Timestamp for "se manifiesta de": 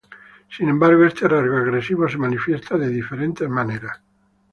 2.09-2.87